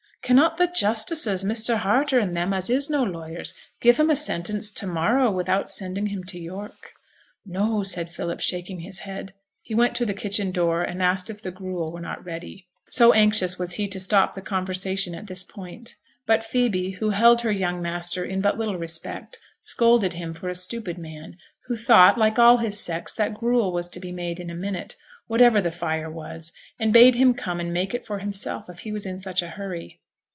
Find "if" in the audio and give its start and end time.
11.31-11.41, 28.69-28.79